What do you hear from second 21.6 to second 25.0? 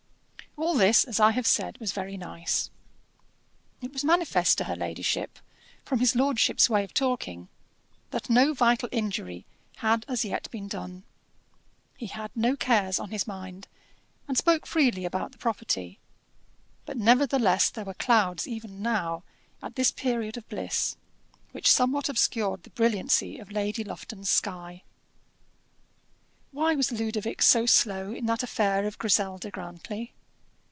somewhat obscured the brilliancy of Lady Lufton's sky.